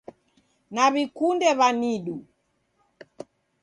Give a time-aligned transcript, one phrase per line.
[0.73, 2.17] Naw'ikunde w'anidu